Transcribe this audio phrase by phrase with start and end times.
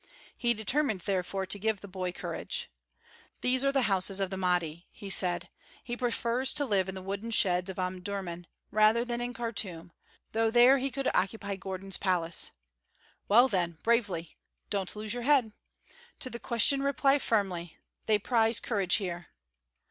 [0.35, 2.71] He determined therefore to give the boy courage.
[3.41, 5.51] "These are the houses of the Mahdi," he said.
[5.83, 9.91] "He prefers to live in the wooden sheds of Omdurmân rather than in Khartûm,
[10.31, 12.49] though there he could occupy Gordon's palace.
[13.27, 14.37] Well then, bravely!
[14.71, 15.53] Don't lose your head!
[16.21, 17.77] To the question reply firmly.
[18.07, 19.27] They prize courage here.